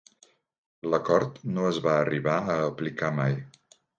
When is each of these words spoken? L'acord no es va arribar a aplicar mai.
L'acord 0.93 1.37
no 1.57 1.67
es 1.73 1.79
va 1.87 1.93
arribar 2.05 2.39
a 2.53 2.57
aplicar 2.71 3.15
mai. 3.23 3.39